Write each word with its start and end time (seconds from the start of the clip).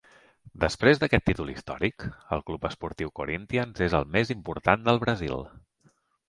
Després 0.61 1.01
d'aquest 1.01 1.23
títol 1.29 1.51
històric, 1.53 2.05
el 2.37 2.41
club 2.47 2.65
esportiu 2.71 3.11
Corinthians 3.21 3.85
és 3.89 3.97
el 4.01 4.09
més 4.17 4.33
important 4.37 4.87
del 4.89 5.03
Brasil. 5.05 5.47